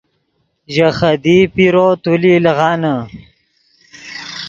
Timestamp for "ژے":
0.73-0.87